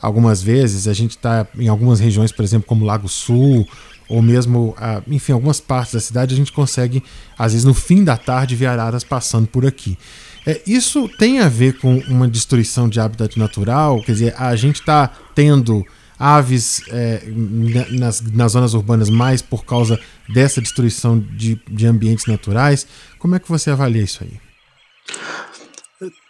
algumas 0.00 0.42
vezes, 0.42 0.86
a 0.86 0.92
gente 0.92 1.12
está 1.12 1.46
em 1.58 1.68
algumas 1.68 2.00
regiões, 2.00 2.30
por 2.30 2.44
exemplo, 2.44 2.66
como 2.68 2.84
Lago 2.84 3.08
Sul, 3.08 3.66
ou 4.06 4.20
mesmo, 4.20 4.76
enfim, 5.08 5.32
algumas 5.32 5.58
partes 5.58 5.94
da 5.94 6.00
cidade, 6.00 6.34
a 6.34 6.36
gente 6.36 6.52
consegue, 6.52 7.02
às 7.38 7.52
vezes, 7.52 7.64
no 7.64 7.72
fim 7.72 8.04
da 8.04 8.18
tarde, 8.18 8.54
ver 8.54 8.66
araras 8.66 9.04
passando 9.04 9.46
por 9.46 9.64
aqui. 9.64 9.96
É, 10.44 10.60
isso 10.66 11.08
tem 11.08 11.38
a 11.38 11.48
ver 11.48 11.78
com 11.78 11.98
uma 12.08 12.28
destruição 12.28 12.88
de 12.88 13.00
habitat 13.00 13.38
natural? 13.38 14.02
Quer 14.02 14.12
dizer, 14.12 14.34
a 14.36 14.54
gente 14.56 14.80
está 14.80 15.08
tendo 15.34 15.86
aves 16.22 16.80
é, 16.88 17.20
na- 17.26 17.88
nas, 17.98 18.20
nas 18.20 18.52
zonas 18.52 18.74
urbanas 18.74 19.10
mais 19.10 19.42
por 19.42 19.64
causa 19.64 19.98
dessa 20.28 20.60
destruição 20.60 21.18
de, 21.18 21.60
de 21.68 21.86
ambientes 21.86 22.26
naturais? 22.26 22.86
Como 23.18 23.34
é 23.34 23.40
que 23.40 23.48
você 23.48 23.70
avalia 23.70 24.02
isso 24.02 24.22
aí? 24.22 24.40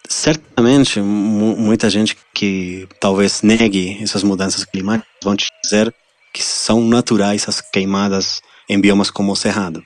Certamente, 0.08 1.00
mu- 1.00 1.56
muita 1.56 1.88
gente 1.90 2.16
que 2.34 2.88
talvez 3.00 3.42
negue 3.42 3.99
essas 4.02 4.22
mudanças 4.22 4.64
climáticas 4.64 5.12
vão 5.22 5.37
te 5.37 5.49
dizer 5.62 5.94
que 6.32 6.42
são 6.42 6.80
naturais 6.88 7.46
as 7.49 7.61
queimadas 7.61 8.40
em 8.68 8.80
biomas 8.80 9.11
como 9.11 9.32
o 9.32 9.37
Cerrado. 9.37 9.82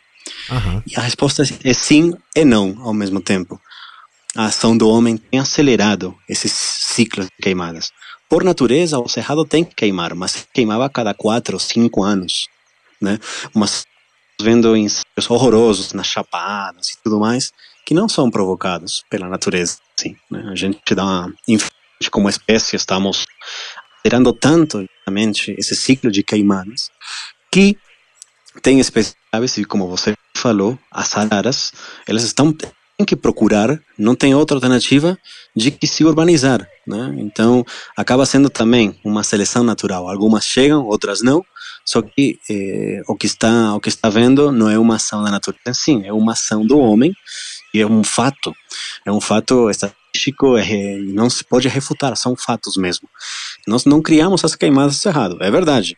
Aham. 0.51 0.83
E 0.87 0.97
a 0.97 1.01
resposta 1.01 1.43
é 1.65 1.73
sim 1.73 2.13
e 2.35 2.45
não 2.45 2.77
ao 2.81 2.95
mesmo 2.95 3.21
tempo. 3.21 3.61
A 4.37 4.47
ação 4.47 4.77
do 4.77 4.89
homem 4.89 5.17
tem 5.17 5.41
acelerado 5.41 6.15
esses 6.29 6.53
ciclos 6.53 7.27
de 7.27 7.33
queimadas. 7.43 7.91
Por 8.29 8.43
natureza, 8.43 8.99
o 8.99 9.09
cerrado 9.09 9.45
tem 9.45 9.65
que 9.65 9.75
queimar, 9.75 10.15
mas 10.15 10.47
queimava 10.53 10.87
a 10.87 10.91
cada 10.91 11.15
quatro 11.15 11.59
cinco 11.61 12.03
anos, 12.03 12.49
né? 13.01 13.19
Mas 13.55 13.85
vendo 14.41 14.77
incêndios 14.77 15.31
horrorosos 15.31 15.93
nas 15.93 16.07
chapadas 16.07 16.91
e 16.91 17.03
tudo 17.03 17.21
mais, 17.21 17.53
que 17.85 17.95
não 17.95 18.09
são 18.09 18.31
provocados 18.31 19.05
pela 19.09 19.29
natureza, 19.29 19.79
sim. 19.97 20.17
Né? 20.31 20.45
A 20.51 20.55
gente 20.55 20.95
dá 20.95 21.05
uma, 21.05 21.33
como 22.11 22.29
espécie, 22.29 22.77
estamos 22.77 23.27
acelerando 23.99 24.33
tanto 24.33 24.85
justamente, 24.85 25.55
esse 25.59 25.75
ciclo 25.75 26.11
de 26.11 26.23
queimadas 26.23 26.91
que 27.51 27.77
tem 28.63 28.81
espécies 28.81 29.17
e 29.59 29.65
como 29.65 29.89
você 29.89 30.15
falou, 30.37 30.79
as 30.91 31.17
araras, 31.17 31.73
elas 32.07 32.25
estão 32.25 32.53
têm 32.53 33.07
que 33.07 33.17
procurar, 33.17 33.79
não 33.99 34.15
tem 34.15 34.35
outra 34.35 34.57
alternativa 34.57 35.19
de 35.55 35.71
que 35.71 35.87
se 35.87 36.05
urbanizar, 36.05 36.67
né? 36.87 37.15
Então 37.19 37.65
acaba 37.97 38.27
sendo 38.27 38.49
também 38.49 38.99
uma 39.05 39.23
seleção 39.23 39.63
natural. 39.63 40.09
Algumas 40.09 40.45
chegam, 40.45 40.85
outras 40.87 41.23
não. 41.23 41.45
Só 41.85 42.03
que 42.03 42.39
eh, 42.51 43.03
o 43.07 43.17
que 43.17 43.27
está 43.27 43.75
o 43.75 43.81
que 43.81 43.89
está 43.89 44.09
vendo 44.09 44.51
não 44.51 44.69
é 44.69 44.79
uma 44.79 44.97
ação 44.97 45.23
da 45.23 45.31
natureza, 45.31 45.73
sim, 45.73 46.05
é 46.05 46.13
uma 46.13 46.33
ação 46.33 46.67
do 46.67 46.79
homem 46.79 47.13
e 47.73 47.81
é 47.81 47.87
um 47.87 48.03
fato, 48.03 48.53
é 49.05 49.13
um 49.13 49.21
fato 49.21 49.71
estatístico 49.71 50.57
é, 50.57 50.97
não 50.99 51.29
se 51.29 51.45
pode 51.45 51.69
refutar, 51.69 52.17
são 52.17 52.35
fatos 52.35 52.77
mesmo. 52.77 53.09
Nós 53.67 53.85
não 53.85 54.01
criamos 54.01 54.45
as 54.45 54.55
queimadas 54.55 54.97
cerrado, 54.97 55.37
é 55.43 55.51
verdade, 55.51 55.97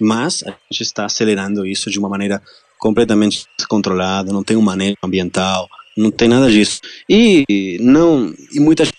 mas 0.00 0.42
a 0.42 0.50
gente 0.70 0.82
está 0.82 1.04
acelerando 1.04 1.64
isso 1.64 1.90
de 1.90 1.98
uma 1.98 2.08
maneira 2.08 2.42
completamente 2.78 3.44
descontrolada, 3.56 4.32
não 4.32 4.42
tem 4.42 4.56
um 4.56 4.62
manejo 4.62 4.96
ambiental, 5.02 5.68
não 5.96 6.10
tem 6.10 6.28
nada 6.28 6.50
disso. 6.50 6.80
E 7.08 7.78
não 7.80 8.34
e 8.52 8.58
muita 8.58 8.84
gente 8.84 8.96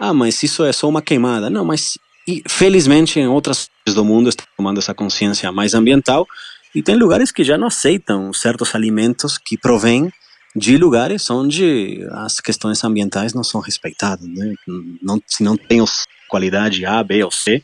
ah, 0.00 0.12
mas 0.12 0.42
isso 0.42 0.64
é 0.64 0.72
só 0.72 0.88
uma 0.88 1.02
queimada. 1.02 1.48
Não, 1.50 1.64
mas 1.64 1.98
e, 2.26 2.42
felizmente 2.48 3.20
em 3.20 3.28
outras 3.28 3.68
partes 3.68 3.94
do 3.94 4.04
mundo 4.04 4.28
estão 4.28 4.46
tomando 4.56 4.78
essa 4.78 4.92
consciência 4.94 5.50
mais 5.52 5.74
ambiental 5.74 6.26
e 6.74 6.82
tem 6.82 6.96
lugares 6.96 7.30
que 7.30 7.44
já 7.44 7.56
não 7.56 7.68
aceitam 7.68 8.32
certos 8.32 8.74
alimentos 8.74 9.38
que 9.38 9.56
provêm 9.56 10.10
de 10.54 10.76
lugares 10.76 11.28
onde 11.30 12.00
as 12.12 12.40
questões 12.40 12.82
ambientais 12.82 13.32
não 13.34 13.44
são 13.44 13.60
respeitadas, 13.60 14.26
né? 14.26 14.54
Não, 15.02 15.20
se 15.26 15.42
não 15.42 15.56
tem 15.56 15.80
os- 15.82 16.04
qualidade 16.28 16.84
A, 16.84 17.02
B 17.04 17.22
ou 17.22 17.30
C, 17.30 17.62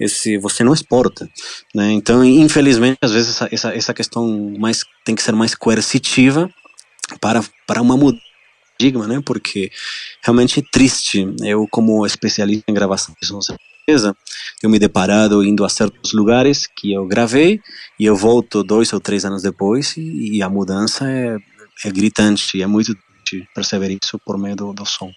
esse 0.00 0.36
você 0.38 0.64
não 0.64 0.72
exporta, 0.74 1.28
né? 1.74 1.92
Então, 1.92 2.24
infelizmente, 2.24 2.98
às 3.02 3.12
vezes 3.12 3.30
essa, 3.36 3.48
essa, 3.52 3.74
essa 3.76 3.94
questão 3.94 4.52
mais 4.58 4.82
tem 5.04 5.14
que 5.14 5.22
ser 5.22 5.32
mais 5.32 5.54
coercitiva 5.54 6.50
para 7.20 7.42
para 7.66 7.80
uma 7.82 7.96
mudança 7.96 8.22
paradigma, 8.82 9.06
né? 9.06 9.22
Porque 9.24 9.70
realmente 10.22 10.60
é 10.60 10.62
triste. 10.70 11.26
Eu, 11.42 11.66
como 11.70 12.04
especialista 12.06 12.64
em 12.68 12.74
gravação 12.74 13.14
de 13.20 13.26
sons 13.26 13.46
certeza, 13.46 14.16
eu 14.62 14.70
me 14.70 14.78
deparado 14.78 15.44
indo 15.44 15.64
a 15.64 15.68
certos 15.68 16.12
lugares 16.12 16.66
que 16.66 16.92
eu 16.92 17.06
gravei 17.06 17.60
e 17.98 18.04
eu 18.04 18.16
volto 18.16 18.62
dois 18.62 18.92
ou 18.92 19.00
três 19.00 19.24
anos 19.24 19.42
depois 19.42 19.96
e, 19.96 20.36
e 20.36 20.42
a 20.42 20.48
mudança 20.48 21.08
é, 21.08 21.36
é 21.84 21.90
gritante 21.90 22.62
é 22.62 22.66
muito 22.66 22.94
triste 22.94 23.48
perceber 23.54 23.98
isso 24.02 24.18
por 24.24 24.38
meio 24.38 24.56
do, 24.56 24.72
do 24.72 24.86
som. 24.86 25.10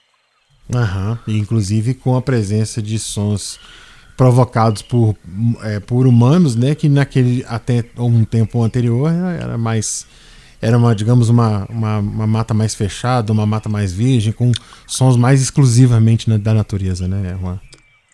Aham, 0.74 1.19
inclusive 1.27 1.93
com 1.93 2.15
a 2.15 2.22
presença 2.22 2.81
de 2.81 2.98
sons 2.98 3.60
provocados 4.17 4.81
por, 4.81 5.15
é, 5.62 5.79
por 5.79 6.07
humanos, 6.07 6.55
né? 6.55 6.74
Que 6.74 6.89
naquele 6.89 7.45
até 7.48 7.86
um 7.98 8.25
tempo 8.25 8.63
anterior 8.63 9.12
era 9.12 9.60
mais 9.60 10.07
era 10.62 10.77
uma, 10.77 10.95
digamos, 10.95 11.29
uma, 11.29 11.65
uma, 11.69 12.00
uma, 12.00 12.27
mata 12.27 12.53
mais 12.53 12.74
fechada, 12.74 13.31
uma 13.31 13.45
mata 13.45 13.69
mais 13.69 13.93
virgem, 13.93 14.33
com 14.33 14.51
sons 14.88 15.17
mais 15.17 15.41
exclusivamente 15.41 16.29
da 16.38 16.53
natureza, 16.53 17.07
né, 17.07 17.38
Juan? 17.39 17.59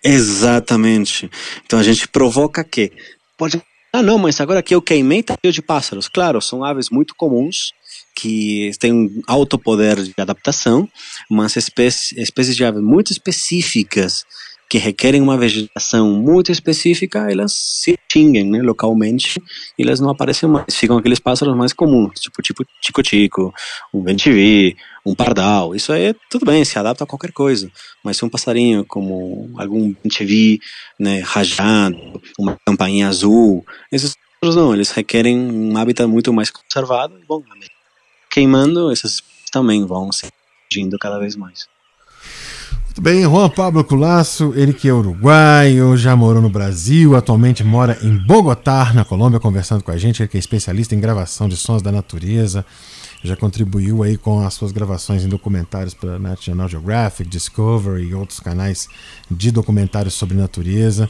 Exatamente. 0.03 1.29
Então 1.65 1.79
a 1.79 1.83
gente 1.83 2.07
provoca 2.07 2.63
que 2.63 2.91
pode 3.37 3.61
ah 3.93 4.01
não, 4.01 4.17
mas 4.17 4.39
agora 4.39 4.63
que 4.63 4.73
eu 4.73 4.81
queimei 4.81 5.21
tá 5.21 5.35
cheio 5.43 5.53
de 5.53 5.61
pássaros. 5.61 6.07
Claro, 6.07 6.41
são 6.41 6.63
aves 6.63 6.89
muito 6.89 7.13
comuns 7.13 7.73
que 8.15 8.71
têm 8.79 8.93
um 8.93 9.21
alto 9.27 9.59
poder 9.59 10.01
de 10.01 10.13
adaptação, 10.17 10.87
mas 11.29 11.57
espécies, 11.57 12.17
espécies 12.17 12.55
de 12.55 12.63
aves 12.63 12.81
muito 12.81 13.11
específicas 13.11 14.23
que 14.71 14.77
requerem 14.77 15.21
uma 15.21 15.37
vegetação 15.37 16.13
muito 16.13 16.49
específica, 16.49 17.29
elas 17.29 17.51
se 17.51 17.91
extinguem 17.91 18.49
né, 18.49 18.61
localmente 18.61 19.37
e 19.77 19.83
elas 19.83 19.99
não 19.99 20.09
aparecem 20.09 20.47
mais. 20.47 20.73
Ficam 20.73 20.97
aqueles 20.97 21.19
pássaros 21.19 21.57
mais 21.57 21.73
comuns, 21.73 22.21
tipo 22.21 22.41
tipo 22.41 22.63
tico-tico, 22.79 23.53
um 23.93 24.01
ventivi, 24.01 24.77
um 25.05 25.13
pardal. 25.13 25.75
Isso 25.75 25.91
aí 25.91 26.15
tudo 26.29 26.45
bem, 26.45 26.63
se 26.63 26.79
adapta 26.79 27.03
a 27.03 27.07
qualquer 27.07 27.33
coisa. 27.33 27.69
Mas 28.01 28.15
se 28.15 28.23
um 28.23 28.29
passarinho 28.29 28.85
como 28.85 29.51
algum 29.57 29.93
ventivi, 30.01 30.61
né, 30.97 31.19
rajado, 31.19 32.21
uma 32.39 32.55
campainha 32.65 33.09
azul, 33.09 33.65
esses 33.91 34.15
pássaros 34.39 34.55
não, 34.55 34.73
eles 34.73 34.91
requerem 34.91 35.37
um 35.37 35.77
hábitat 35.77 36.07
muito 36.07 36.31
mais 36.31 36.49
conservado. 36.49 37.19
Bom, 37.27 37.43
queimando, 38.31 38.89
essas 38.89 39.21
também 39.51 39.85
vão 39.85 40.13
se 40.13 40.29
extinguindo 40.69 40.97
cada 40.97 41.19
vez 41.19 41.35
mais. 41.35 41.67
Muito 42.91 43.01
bem, 43.01 43.21
Juan 43.21 43.49
Pablo 43.49 43.85
Culasso, 43.85 44.51
ele 44.53 44.73
que 44.73 44.89
é 44.89 44.93
uruguaio, 44.93 45.95
já 45.95 46.13
morou 46.13 46.41
no 46.41 46.49
Brasil, 46.49 47.15
atualmente 47.15 47.63
mora 47.63 47.97
em 48.03 48.17
Bogotá, 48.17 48.91
na 48.93 49.05
Colômbia, 49.05 49.39
conversando 49.39 49.81
com 49.81 49.91
a 49.91 49.97
gente, 49.97 50.21
ele 50.21 50.27
que 50.27 50.35
é 50.35 50.39
especialista 50.41 50.93
em 50.93 50.99
gravação 50.99 51.47
de 51.47 51.55
sons 51.55 51.81
da 51.81 51.89
natureza, 51.89 52.65
já 53.23 53.33
contribuiu 53.37 54.03
aí 54.03 54.17
com 54.17 54.45
as 54.45 54.55
suas 54.55 54.73
gravações 54.73 55.23
em 55.23 55.29
documentários 55.29 55.93
para 55.93 56.19
National 56.19 56.67
Geographic, 56.67 57.29
Discovery 57.29 58.09
e 58.09 58.13
outros 58.13 58.41
canais 58.41 58.89
de 59.31 59.51
documentários 59.51 60.13
sobre 60.13 60.35
natureza. 60.35 61.09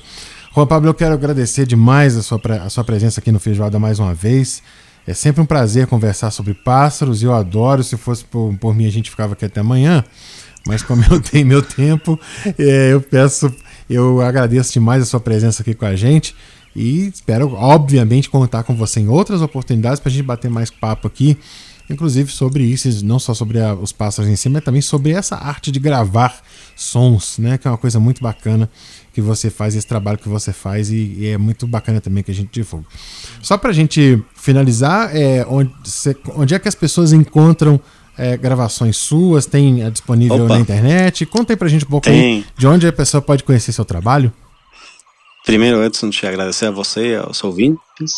Juan 0.56 0.68
Pablo, 0.68 0.88
eu 0.88 0.94
quero 0.94 1.16
agradecer 1.16 1.66
demais 1.66 2.16
a 2.16 2.22
sua, 2.22 2.40
a 2.64 2.70
sua 2.70 2.84
presença 2.84 3.20
aqui 3.20 3.32
no 3.32 3.40
Feijoada 3.40 3.80
mais 3.80 3.98
uma 3.98 4.14
vez. 4.14 4.62
É 5.08 5.16
sempre 5.16 5.42
um 5.42 5.48
prazer 5.48 5.88
conversar 5.88 6.30
sobre 6.30 6.54
pássaros 6.54 7.24
e 7.24 7.26
eu 7.26 7.34
adoro. 7.34 7.84
Se 7.84 7.98
fosse 7.98 8.24
por, 8.24 8.56
por 8.60 8.76
mim, 8.76 8.86
a 8.86 8.92
gente 8.92 9.10
ficava 9.10 9.34
aqui 9.34 9.46
até 9.46 9.62
amanhã 9.62 10.06
mas 10.66 10.82
como 10.84 11.04
eu 11.10 11.20
tenho 11.22 11.46
meu 11.46 11.62
tempo, 11.62 12.20
é, 12.58 12.94
eu 12.94 13.02
peço, 13.02 13.54
eu 13.90 14.22
agradeço 14.22 14.74
demais 14.74 15.04
a 15.04 15.06
sua 15.06 15.20
presença 15.20 15.62
aqui 15.62 15.74
com 15.74 15.86
a 15.86 15.96
gente 15.96 16.36
e 16.76 17.08
espero, 17.08 17.54
obviamente, 17.54 18.30
contar 18.30 18.64
com 18.64 18.76
você 18.76 19.00
em 19.00 19.08
outras 19.08 19.42
oportunidades 19.42 20.00
para 20.00 20.10
a 20.10 20.14
gente 20.14 20.24
bater 20.24 20.50
mais 20.50 20.70
papo 20.70 21.08
aqui 21.08 21.38
inclusive 21.92 22.32
sobre 22.32 22.64
isso, 22.64 23.06
não 23.06 23.20
só 23.20 23.34
sobre 23.34 23.60
a, 23.60 23.74
os 23.74 23.92
pássaros 23.92 24.30
em 24.30 24.36
si, 24.36 24.50
mas 24.50 24.64
também 24.64 24.82
sobre 24.82 25.12
essa 25.12 25.36
arte 25.36 25.72
de 25.72 25.80
gravar 25.80 26.42
sons, 26.76 27.38
né? 27.38 27.58
Que 27.58 27.68
é 27.68 27.72
uma 27.72 27.78
coisa 27.78 28.00
muito 28.00 28.22
bacana 28.22 28.70
que 29.14 29.22
você 29.22 29.50
faz, 29.50 29.76
esse 29.76 29.86
trabalho 29.86 30.18
que 30.18 30.30
você 30.30 30.54
faz, 30.54 30.90
e, 30.90 31.16
e 31.18 31.28
é 31.28 31.38
muito 31.38 31.68
bacana 31.68 32.00
também 32.00 32.24
que 32.24 32.32
a 32.32 32.34
gente 32.34 32.50
divulga. 32.52 32.86
Só 33.42 33.58
para 33.58 33.72
a 33.72 33.74
gente 33.74 34.24
finalizar, 34.36 35.16
é, 35.16 35.46
onde, 35.48 35.72
onde 36.36 36.56
é 36.56 36.60
que 36.60 36.68
as 36.68 36.76
pessoas 36.76 37.12
encontram 37.12 37.80
é, 38.22 38.38
gravações 38.38 38.98
suas? 38.98 39.48
Tem 39.48 39.84
é, 39.84 39.90
disponível 39.90 40.46
Opa. 40.46 40.54
na 40.54 40.60
internet? 40.60 41.26
Conta 41.26 41.54
aí 41.54 41.58
pra 41.58 41.68
gente 41.68 41.86
um 41.86 41.90
pouco 41.90 42.08
de 42.10 42.68
onde 42.68 42.88
a 42.88 42.94
pessoa 42.94 43.22
pode 43.22 43.44
conhecer 43.44 43.72
seu 43.72 43.84
trabalho. 43.84 44.32
Primeiro, 45.44 45.84
Edson, 45.84 46.12
te 46.12 46.28
agradecer 46.28 46.68
a 46.68 46.72
você 46.72 47.16
aos 47.16 47.44
ouvintes. 47.44 48.14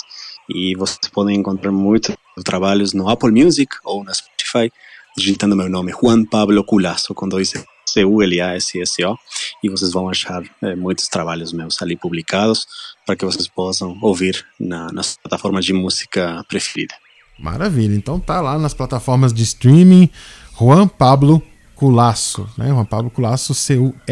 E 0.50 0.76
vocês 0.76 1.00
podem 1.12 1.38
encontrar 1.38 1.72
muitos 1.72 2.14
trabalhos 2.44 2.92
no 2.92 3.08
Apple 3.08 3.32
Music 3.32 3.74
ou 3.86 4.04
na 4.04 4.14
Spotify, 4.14 4.70
digitando 5.16 5.56
meu 5.56 5.70
nome, 5.70 5.94
Juan 5.94 6.26
Pablo 6.26 6.62
Culasso, 6.66 7.14
com 7.14 7.30
dois 7.30 7.54
C-U-L-A-S-S-O, 7.86 9.18
e 9.64 9.70
vocês 9.70 9.94
vão 9.94 10.10
achar 10.10 10.44
é, 10.62 10.76
muitos 10.76 11.08
trabalhos 11.08 11.54
meus 11.54 11.82
ali 11.82 11.96
publicados 11.96 12.68
para 13.06 13.16
que 13.16 13.24
vocês 13.24 13.48
possam 13.48 13.98
ouvir 14.02 14.46
na, 14.60 14.92
nas 14.92 15.16
plataformas 15.16 15.64
de 15.64 15.72
música 15.72 16.44
preferida. 16.50 16.96
Maravilha, 17.44 17.94
então 17.94 18.20
tá 18.22 18.40
lá 18.40 18.58
nas 18.58 18.74
plataformas 18.74 19.34
de 19.34 19.44
streaming, 19.44 20.10
Juan 20.58 20.88
Pablo 20.88 21.44
Culasso, 21.76 22.48
né? 22.58 22.70
Juan 22.70 22.86
Pablo 22.86 23.12
Culasso, 23.12 23.54
C-U-L-A-S-S-O. 23.54 24.12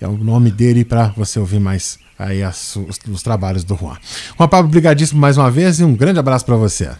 É 0.00 0.08
o 0.08 0.16
nome 0.16 0.50
dele 0.50 0.86
para 0.86 1.08
você 1.08 1.38
ouvir 1.38 1.60
mais 1.60 1.98
aí 2.18 2.42
as, 2.42 2.76
os, 2.76 2.98
os, 3.06 3.22
trabalhos 3.22 3.62
do 3.62 3.76
Juan. 3.76 3.98
Juan 4.38 4.48
Pablo, 4.48 4.70
brigadíssimo 4.70 5.20
mais 5.20 5.36
uma 5.36 5.50
vez 5.50 5.80
e 5.80 5.84
um 5.84 5.94
grande 5.94 6.18
abraço 6.18 6.46
para 6.46 6.56
você. 6.56 6.90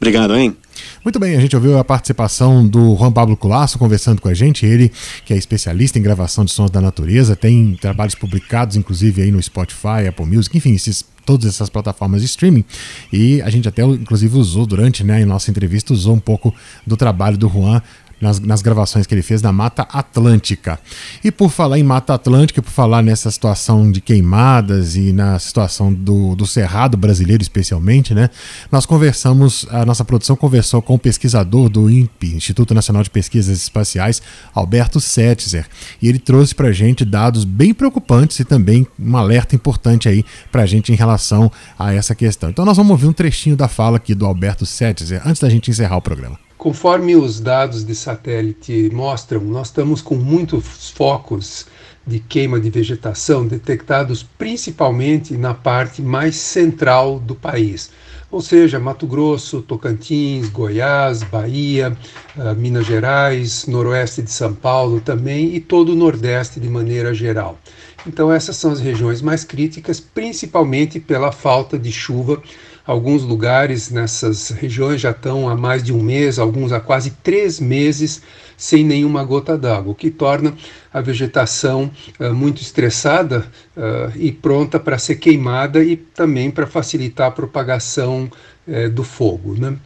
Obrigado, 0.00 0.36
hein? 0.36 0.56
Muito 1.04 1.18
bem, 1.18 1.36
a 1.36 1.40
gente 1.40 1.56
ouviu 1.56 1.76
a 1.76 1.84
participação 1.84 2.66
do 2.66 2.96
Juan 2.96 3.10
Pablo 3.10 3.36
Culasso 3.36 3.78
conversando 3.78 4.20
com 4.22 4.28
a 4.28 4.34
gente, 4.34 4.64
ele 4.64 4.92
que 5.24 5.34
é 5.34 5.36
especialista 5.36 5.98
em 5.98 6.02
gravação 6.02 6.44
de 6.44 6.52
sons 6.52 6.70
da 6.70 6.80
natureza, 6.80 7.34
tem 7.34 7.76
trabalhos 7.80 8.14
publicados 8.14 8.76
inclusive 8.76 9.22
aí 9.22 9.32
no 9.32 9.42
Spotify, 9.42 10.06
Apple 10.08 10.26
Music, 10.26 10.56
enfim, 10.56 10.74
esses 10.74 11.04
todas 11.28 11.46
essas 11.46 11.68
plataformas 11.68 12.22
de 12.22 12.26
streaming. 12.26 12.64
E 13.12 13.42
a 13.42 13.50
gente 13.50 13.68
até, 13.68 13.82
inclusive, 13.82 14.34
usou 14.38 14.64
durante 14.64 15.04
né, 15.04 15.22
a 15.22 15.26
nossa 15.26 15.50
entrevista, 15.50 15.92
usou 15.92 16.14
um 16.14 16.18
pouco 16.18 16.54
do 16.86 16.96
trabalho 16.96 17.36
do 17.36 17.46
Juan 17.50 17.82
nas, 18.20 18.40
nas, 18.40 18.62
gravações 18.62 19.06
que 19.06 19.14
ele 19.14 19.22
fez 19.22 19.42
na 19.42 19.52
Mata 19.52 19.82
Atlântica. 19.92 20.78
E 21.22 21.30
por 21.30 21.50
falar 21.50 21.78
em 21.78 21.82
Mata 21.82 22.14
Atlântica, 22.14 22.60
por 22.60 22.70
falar 22.70 23.02
nessa 23.02 23.30
situação 23.30 23.90
de 23.90 24.00
queimadas 24.00 24.96
e 24.96 25.12
na 25.12 25.38
situação 25.38 25.92
do, 25.92 26.34
do 26.34 26.46
Cerrado 26.46 26.96
brasileiro, 26.96 27.42
especialmente, 27.42 28.14
né? 28.14 28.30
Nós 28.70 28.86
conversamos, 28.86 29.66
a 29.70 29.84
nossa 29.84 30.04
produção 30.04 30.36
conversou 30.36 30.82
com 30.82 30.94
o 30.94 30.98
pesquisador 30.98 31.68
do 31.68 31.90
INPE, 31.90 32.34
Instituto 32.34 32.74
Nacional 32.74 33.02
de 33.02 33.10
Pesquisas 33.10 33.62
Espaciais, 33.62 34.20
Alberto 34.54 35.00
Setzer. 35.00 35.66
E 36.02 36.08
ele 36.08 36.18
trouxe 36.18 36.54
para 36.54 36.68
a 36.68 36.72
gente 36.72 37.04
dados 37.04 37.44
bem 37.44 37.72
preocupantes 37.72 38.38
e 38.40 38.44
também 38.44 38.86
um 38.98 39.16
alerta 39.16 39.54
importante 39.54 40.08
aí 40.08 40.24
para 40.50 40.62
a 40.62 40.66
gente 40.66 40.92
em 40.92 40.96
relação 40.96 41.50
a 41.78 41.92
essa 41.92 42.14
questão. 42.14 42.50
Então 42.50 42.64
nós 42.64 42.76
vamos 42.76 42.90
ouvir 42.90 43.06
um 43.06 43.12
trechinho 43.12 43.56
da 43.56 43.68
fala 43.68 43.96
aqui 43.96 44.14
do 44.14 44.26
Alberto 44.26 44.66
Setzer 44.66 45.22
antes 45.24 45.40
da 45.40 45.48
gente 45.48 45.70
encerrar 45.70 45.96
o 45.96 46.02
programa. 46.02 46.47
Conforme 46.58 47.14
os 47.14 47.38
dados 47.38 47.84
de 47.84 47.94
satélite 47.94 48.90
mostram, 48.92 49.40
nós 49.42 49.68
estamos 49.68 50.02
com 50.02 50.16
muitos 50.16 50.90
focos 50.90 51.66
de 52.04 52.18
queima 52.18 52.58
de 52.58 52.68
vegetação 52.68 53.46
detectados 53.46 54.24
principalmente 54.36 55.36
na 55.36 55.54
parte 55.54 56.02
mais 56.02 56.34
central 56.34 57.20
do 57.20 57.36
país, 57.36 57.92
ou 58.28 58.40
seja, 58.40 58.80
Mato 58.80 59.06
Grosso, 59.06 59.62
Tocantins, 59.62 60.48
Goiás, 60.48 61.22
Bahia, 61.22 61.96
uh, 62.36 62.56
Minas 62.56 62.86
Gerais, 62.86 63.66
noroeste 63.66 64.20
de 64.20 64.30
São 64.32 64.52
Paulo 64.52 65.00
também 65.00 65.54
e 65.54 65.60
todo 65.60 65.92
o 65.92 65.94
Nordeste 65.94 66.58
de 66.58 66.68
maneira 66.68 67.14
geral. 67.14 67.56
Então, 68.04 68.32
essas 68.32 68.56
são 68.56 68.72
as 68.72 68.80
regiões 68.80 69.22
mais 69.22 69.44
críticas, 69.44 70.00
principalmente 70.00 70.98
pela 70.98 71.30
falta 71.30 71.78
de 71.78 71.92
chuva 71.92 72.42
Alguns 72.88 73.22
lugares 73.22 73.90
nessas 73.90 74.48
regiões 74.48 74.98
já 74.98 75.10
estão 75.10 75.46
há 75.46 75.54
mais 75.54 75.82
de 75.82 75.92
um 75.92 76.02
mês, 76.02 76.38
alguns 76.38 76.72
há 76.72 76.80
quase 76.80 77.10
três 77.22 77.60
meses 77.60 78.22
sem 78.56 78.82
nenhuma 78.82 79.22
gota 79.24 79.58
d'água, 79.58 79.92
o 79.92 79.94
que 79.94 80.10
torna 80.10 80.54
a 80.90 80.98
vegetação 81.02 81.90
uh, 82.18 82.34
muito 82.34 82.62
estressada 82.62 83.46
uh, 83.76 84.10
e 84.16 84.32
pronta 84.32 84.80
para 84.80 84.96
ser 84.96 85.16
queimada 85.16 85.84
e 85.84 85.96
também 85.96 86.50
para 86.50 86.66
facilitar 86.66 87.28
a 87.28 87.30
propagação 87.30 88.26
uh, 88.66 88.88
do 88.88 89.04
fogo. 89.04 89.54
Né? 89.54 89.76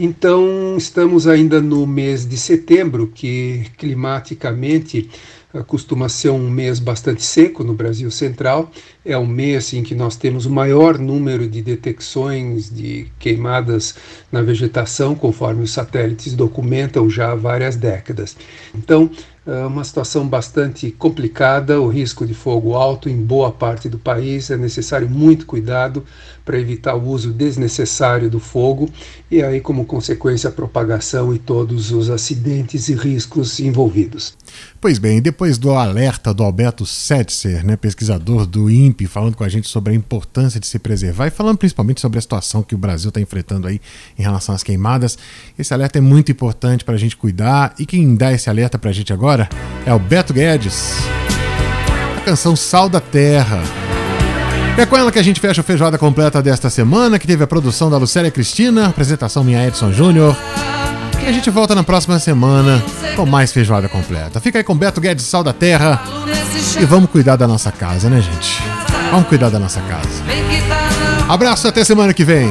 então, 0.00 0.74
estamos 0.78 1.26
ainda 1.26 1.60
no 1.60 1.86
mês 1.86 2.26
de 2.26 2.38
setembro, 2.38 3.12
que 3.14 3.66
climaticamente 3.76 5.10
costuma 5.66 6.08
ser 6.08 6.30
um 6.30 6.48
mês 6.48 6.78
bastante 6.78 7.22
seco 7.22 7.62
no 7.62 7.74
Brasil 7.74 8.10
Central. 8.10 8.70
É 9.04 9.18
um 9.18 9.26
mês 9.26 9.72
em 9.74 9.82
que 9.82 9.94
nós 9.94 10.16
temos 10.16 10.46
o 10.46 10.50
maior 10.50 10.98
número 10.98 11.46
de 11.48 11.60
detecções 11.60 12.70
de 12.70 13.08
queimadas 13.18 13.94
na 14.30 14.40
vegetação, 14.40 15.14
conforme 15.14 15.62
os 15.62 15.72
satélites 15.72 16.34
documentam 16.34 17.10
já 17.10 17.32
há 17.32 17.34
várias 17.34 17.76
décadas. 17.76 18.36
Então, 18.74 19.10
uma 19.44 19.82
situação 19.82 20.26
bastante 20.26 20.90
complicada, 20.92 21.80
o 21.80 21.88
risco 21.88 22.24
de 22.24 22.32
fogo 22.32 22.74
alto 22.74 23.08
em 23.08 23.16
boa 23.16 23.50
parte 23.50 23.88
do 23.88 23.98
país, 23.98 24.50
é 24.50 24.56
necessário 24.56 25.10
muito 25.10 25.46
cuidado 25.46 26.04
para 26.44 26.58
evitar 26.58 26.94
o 26.94 27.08
uso 27.08 27.32
desnecessário 27.32 28.30
do 28.30 28.38
fogo 28.38 28.88
e 29.30 29.42
aí 29.42 29.60
como 29.60 29.84
consequência 29.84 30.48
a 30.48 30.52
propagação 30.52 31.34
e 31.34 31.38
todos 31.38 31.90
os 31.90 32.10
acidentes 32.10 32.88
e 32.88 32.94
riscos 32.94 33.58
envolvidos. 33.58 34.36
Pois 34.80 34.98
bem, 34.98 35.22
depois 35.22 35.58
do 35.58 35.70
alerta 35.70 36.34
do 36.34 36.42
Alberto 36.42 36.84
Setzer, 36.84 37.64
né, 37.64 37.76
pesquisador 37.76 38.46
do 38.46 38.68
INPE, 38.68 39.06
falando 39.06 39.36
com 39.36 39.44
a 39.44 39.48
gente 39.48 39.68
sobre 39.68 39.92
a 39.92 39.96
importância 39.96 40.58
de 40.58 40.66
se 40.66 40.78
preservar 40.78 41.28
e 41.28 41.30
falando 41.30 41.58
principalmente 41.58 42.00
sobre 42.00 42.18
a 42.18 42.22
situação 42.22 42.62
que 42.62 42.74
o 42.74 42.78
Brasil 42.78 43.08
está 43.08 43.20
enfrentando 43.20 43.66
aí 43.66 43.80
em 44.18 44.22
relação 44.22 44.54
às 44.54 44.62
queimadas, 44.62 45.16
esse 45.58 45.72
alerta 45.72 45.98
é 45.98 46.00
muito 46.00 46.30
importante 46.30 46.84
para 46.84 46.94
a 46.94 46.98
gente 46.98 47.16
cuidar 47.16 47.74
e 47.78 47.86
quem 47.86 48.14
dá 48.14 48.32
esse 48.32 48.50
alerta 48.50 48.78
para 48.78 48.90
a 48.90 48.92
gente 48.92 49.12
agora 49.12 49.31
agora 49.32 49.48
é 49.86 49.94
o 49.94 49.98
Beto 49.98 50.34
Guedes. 50.34 50.98
A 52.18 52.20
canção 52.20 52.54
Sal 52.54 52.88
da 52.88 53.00
Terra. 53.00 53.62
É 54.76 54.84
com 54.84 54.96
ela 54.96 55.10
que 55.10 55.18
a 55.18 55.22
gente 55.22 55.40
fecha 55.40 55.60
o 55.60 55.64
Feijoada 55.64 55.98
Completa 55.98 56.42
desta 56.42 56.68
semana, 56.68 57.18
que 57.18 57.26
teve 57.26 57.42
a 57.42 57.46
produção 57.46 57.90
da 57.90 57.96
Lucélia 57.96 58.30
Cristina, 58.30 58.86
apresentação 58.88 59.42
minha 59.42 59.66
Edson 59.66 59.92
Júnior. 59.92 60.36
E 61.22 61.26
a 61.26 61.32
gente 61.32 61.48
volta 61.50 61.74
na 61.74 61.82
próxima 61.82 62.18
semana 62.18 62.82
com 63.16 63.24
mais 63.24 63.52
Feijoada 63.52 63.88
Completa. 63.88 64.40
Fica 64.40 64.58
aí 64.58 64.64
com 64.64 64.76
Beto 64.76 65.00
Guedes, 65.00 65.24
Sal 65.24 65.42
da 65.42 65.52
Terra. 65.52 66.02
E 66.78 66.84
vamos 66.84 67.10
cuidar 67.10 67.36
da 67.36 67.48
nossa 67.48 67.72
casa, 67.72 68.10
né, 68.10 68.20
gente? 68.20 68.62
Vamos 69.10 69.28
cuidar 69.28 69.48
da 69.48 69.58
nossa 69.58 69.80
casa. 69.80 70.08
Abraço 71.28 71.68
até 71.68 71.84
semana 71.84 72.12
que 72.12 72.24
vem. 72.24 72.50